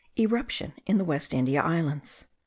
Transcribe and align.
Eruption 0.17 0.73
in 0.87 0.97
the 0.97 1.05
West 1.05 1.31
India 1.31 1.61
Islands. 1.61 2.25